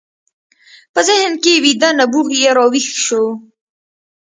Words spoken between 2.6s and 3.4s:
ويښ شو.